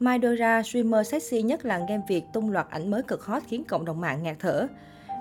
[0.00, 3.84] Maidora, streamer sexy nhất làng game Việt tung loạt ảnh mới cực hot khiến cộng
[3.84, 4.66] đồng mạng ngạt thở.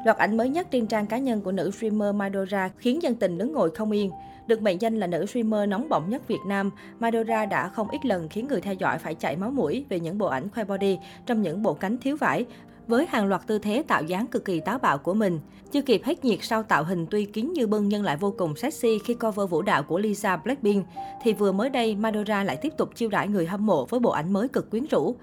[0.05, 3.37] Loạt ảnh mới nhất trên trang cá nhân của nữ streamer Maidora khiến dân tình
[3.37, 4.11] đứng ngồi không yên.
[4.47, 8.05] Được mệnh danh là nữ streamer nóng bỏng nhất Việt Nam, Maidora đã không ít
[8.05, 10.97] lần khiến người theo dõi phải chảy máu mũi về những bộ ảnh khoe body
[11.25, 12.45] trong những bộ cánh thiếu vải,
[12.87, 15.39] với hàng loạt tư thế tạo dáng cực kỳ táo bạo của mình.
[15.71, 18.55] Chưa kịp hết nhiệt sau tạo hình tuy kín như bưng nhưng lại vô cùng
[18.55, 20.85] sexy khi cover vũ đạo của Lisa Blackpink,
[21.23, 24.09] thì vừa mới đây Madonna lại tiếp tục chiêu đãi người hâm mộ với bộ
[24.11, 25.15] ảnh mới cực quyến rũ.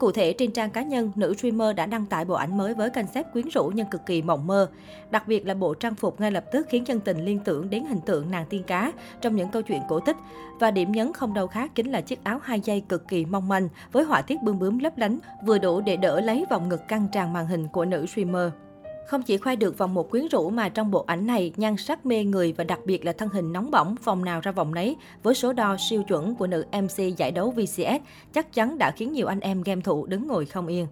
[0.00, 2.90] Cụ thể, trên trang cá nhân, nữ streamer đã đăng tải bộ ảnh mới với
[2.90, 4.70] concept quyến rũ nhưng cực kỳ mộng mơ.
[5.10, 7.84] Đặc biệt là bộ trang phục ngay lập tức khiến chân tình liên tưởng đến
[7.84, 10.16] hình tượng nàng tiên cá trong những câu chuyện cổ tích.
[10.60, 13.48] Và điểm nhấn không đâu khác chính là chiếc áo hai dây cực kỳ mong
[13.48, 16.88] manh với họa tiết bươm bướm lấp lánh, vừa đủ để đỡ lấy vòng ngực
[16.88, 18.52] căng tràn màn hình của nữ streamer.
[19.06, 22.06] Không chỉ khoe được vòng một quyến rũ mà trong bộ ảnh này, nhan sắc
[22.06, 24.96] mê người và đặc biệt là thân hình nóng bỏng, vòng nào ra vòng nấy,
[25.22, 29.12] với số đo siêu chuẩn của nữ MC giải đấu VCS, chắc chắn đã khiến
[29.12, 30.86] nhiều anh em game thủ đứng ngồi không yên.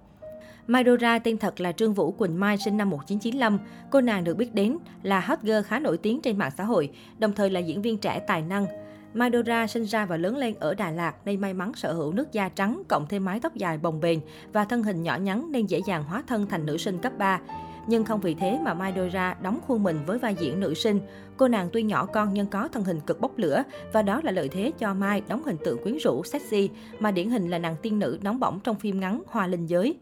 [0.67, 3.59] Maidora tên thật là Trương Vũ Quỳnh Mai sinh năm 1995.
[3.91, 6.91] Cô nàng được biết đến là hot girl khá nổi tiếng trên mạng xã hội,
[7.19, 8.67] đồng thời là diễn viên trẻ tài năng.
[9.15, 12.33] Maidora sinh ra và lớn lên ở Đà Lạt nên may mắn sở hữu nước
[12.33, 14.19] da trắng cộng thêm mái tóc dài bồng bềnh
[14.53, 17.41] và thân hình nhỏ nhắn nên dễ dàng hóa thân thành nữ sinh cấp 3.
[17.89, 21.00] Nhưng không vì thế mà Mai Dora đóng khuôn mình với vai diễn nữ sinh.
[21.36, 24.33] Cô nàng tuy nhỏ con nhưng có thân hình cực bốc lửa và đó là
[24.33, 27.77] lợi thế cho Mai đóng hình tượng quyến rũ, sexy mà điển hình là nàng
[27.83, 29.97] tiên nữ nóng bỏng trong phim ngắn Hoa Linh Giới.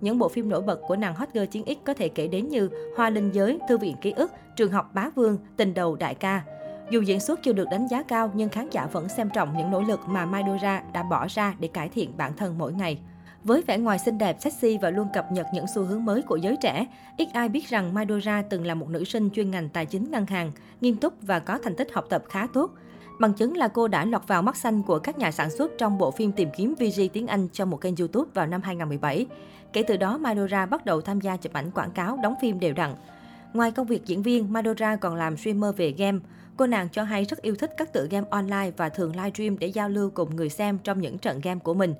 [0.00, 2.48] Những bộ phim nổi bật của nàng hot girl chiến X có thể kể đến
[2.48, 6.14] như Hoa Linh Giới, Thư viện ký ức, Trường học Bá Vương, Tình đầu đại
[6.14, 6.42] ca.
[6.90, 9.70] Dù diễn xuất chưa được đánh giá cao nhưng khán giả vẫn xem trọng những
[9.70, 12.98] nỗ lực mà Mai Dora đã bỏ ra để cải thiện bản thân mỗi ngày.
[13.44, 16.36] Với vẻ ngoài xinh đẹp, sexy và luôn cập nhật những xu hướng mới của
[16.36, 19.86] giới trẻ, ít ai biết rằng Madora từng là một nữ sinh chuyên ngành tài
[19.86, 22.70] chính ngân hàng, nghiêm túc và có thành tích học tập khá tốt.
[23.20, 25.98] Bằng chứng là cô đã lọt vào mắt xanh của các nhà sản xuất trong
[25.98, 29.26] bộ phim tìm kiếm VG tiếng Anh cho một kênh YouTube vào năm 2017.
[29.72, 32.72] Kể từ đó, Madora bắt đầu tham gia chụp ảnh quảng cáo, đóng phim đều
[32.72, 32.94] đặn.
[33.52, 36.18] Ngoài công việc diễn viên, Madora còn làm streamer về game.
[36.56, 39.66] Cô nàng cho hay rất yêu thích các tựa game online và thường livestream để
[39.66, 41.94] giao lưu cùng người xem trong những trận game của mình.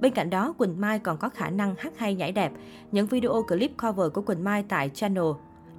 [0.00, 2.52] Bên cạnh đó, Quỳnh Mai còn có khả năng hát hay nhảy đẹp.
[2.92, 5.24] Những video clip cover của Quỳnh Mai tại channel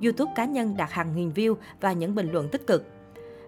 [0.03, 2.85] YouTube cá nhân đạt hàng nghìn view và những bình luận tích cực.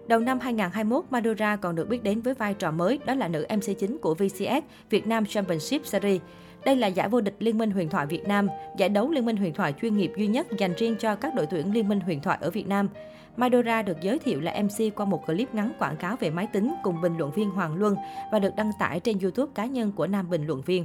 [0.06, 3.46] Đầu năm 2021, Madura còn được biết đến với vai trò mới, đó là nữ
[3.50, 6.20] MC chính của VCS Việt Nam Championship Series.
[6.64, 9.36] Đây là giải vô địch Liên minh huyền thoại Việt Nam, giải đấu Liên minh
[9.36, 12.20] huyền thoại chuyên nghiệp duy nhất dành riêng cho các đội tuyển Liên minh huyền
[12.20, 12.88] thoại ở Việt Nam.
[13.36, 16.74] Madora được giới thiệu là MC qua một clip ngắn quảng cáo về máy tính
[16.82, 17.96] cùng bình luận viên Hoàng Luân
[18.32, 20.84] và được đăng tải trên YouTube cá nhân của nam bình luận viên.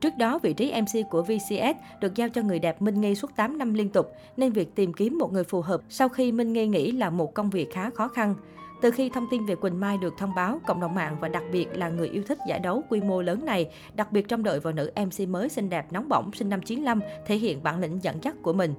[0.00, 3.36] Trước đó, vị trí MC của VCS được giao cho người đẹp Minh Nghi suốt
[3.36, 6.52] 8 năm liên tục, nên việc tìm kiếm một người phù hợp sau khi Minh
[6.52, 8.34] Nghi nghĩ là một công việc khá khó khăn.
[8.82, 11.42] Từ khi thông tin về Quỳnh Mai được thông báo, cộng đồng mạng và đặc
[11.52, 14.60] biệt là người yêu thích giải đấu quy mô lớn này, đặc biệt trong đợi
[14.60, 18.02] vào nữ MC mới xinh đẹp nóng bỏng sinh năm 95 thể hiện bản lĩnh
[18.02, 18.74] dẫn dắt của mình.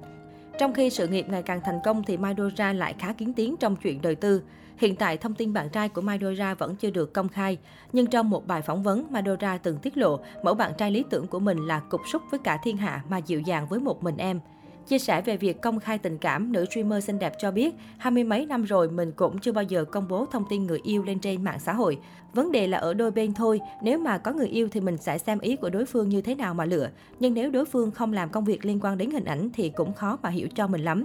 [0.58, 3.56] Trong khi sự nghiệp ngày càng thành công thì Mai Dora lại khá kiến tiếng
[3.56, 4.42] trong chuyện đời tư.
[4.76, 7.58] Hiện tại, thông tin bạn trai của Mai Dora vẫn chưa được công khai.
[7.92, 11.04] Nhưng trong một bài phỏng vấn, Mai Dora từng tiết lộ mẫu bạn trai lý
[11.10, 14.02] tưởng của mình là cục súc với cả thiên hạ mà dịu dàng với một
[14.02, 14.40] mình em.
[14.88, 18.10] Chia sẻ về việc công khai tình cảm, nữ streamer xinh đẹp cho biết, hai
[18.10, 21.02] mươi mấy năm rồi mình cũng chưa bao giờ công bố thông tin người yêu
[21.02, 21.98] lên trên mạng xã hội.
[22.32, 25.18] Vấn đề là ở đôi bên thôi, nếu mà có người yêu thì mình sẽ
[25.18, 26.88] xem ý của đối phương như thế nào mà lựa.
[27.20, 29.92] Nhưng nếu đối phương không làm công việc liên quan đến hình ảnh thì cũng
[29.92, 31.04] khó mà hiểu cho mình lắm.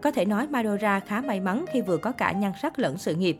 [0.00, 3.14] Có thể nói Madora khá may mắn khi vừa có cả nhan sắc lẫn sự
[3.14, 3.38] nghiệp.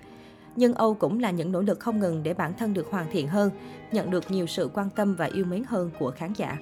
[0.56, 3.28] Nhưng Âu cũng là những nỗ lực không ngừng để bản thân được hoàn thiện
[3.28, 3.50] hơn,
[3.92, 6.56] nhận được nhiều sự quan tâm và yêu mến hơn của khán giả.